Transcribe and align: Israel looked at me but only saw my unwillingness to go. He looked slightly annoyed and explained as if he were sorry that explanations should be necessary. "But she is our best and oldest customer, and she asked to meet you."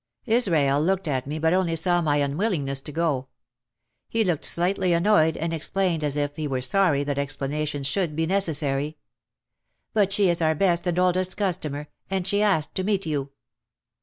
Israel 0.25 0.81
looked 0.81 1.07
at 1.07 1.27
me 1.27 1.37
but 1.37 1.53
only 1.53 1.75
saw 1.75 2.01
my 2.01 2.17
unwillingness 2.17 2.81
to 2.81 2.91
go. 2.91 3.27
He 4.09 4.23
looked 4.23 4.45
slightly 4.45 4.93
annoyed 4.93 5.37
and 5.37 5.53
explained 5.53 6.03
as 6.03 6.15
if 6.15 6.37
he 6.37 6.47
were 6.47 6.59
sorry 6.59 7.03
that 7.03 7.19
explanations 7.19 7.85
should 7.85 8.15
be 8.15 8.25
necessary. 8.25 8.97
"But 9.93 10.11
she 10.11 10.27
is 10.29 10.41
our 10.41 10.55
best 10.55 10.87
and 10.87 10.97
oldest 10.97 11.37
customer, 11.37 11.87
and 12.09 12.25
she 12.25 12.41
asked 12.41 12.73
to 12.77 12.83
meet 12.83 13.05
you." 13.05 13.29